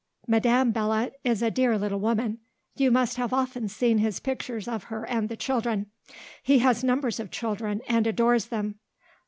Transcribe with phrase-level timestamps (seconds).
[0.25, 2.39] Madame Belot is a dear little woman.
[2.75, 5.91] You must have often seen his pictures of her and the children.
[6.41, 8.79] He has numbers of children and adores them.